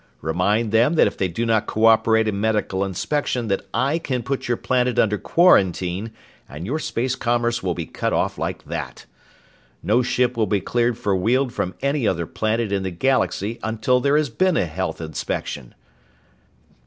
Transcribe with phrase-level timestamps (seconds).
[0.21, 4.47] Remind them that if they do not cooperate in medical inspection that I can put
[4.47, 6.11] your planet under quarantine
[6.49, 9.05] and your space commerce will be cut off like that!
[9.83, 13.99] "No ship will be cleared for Weald from any other planet in the galaxy until
[13.99, 15.75] there has been a health inspection!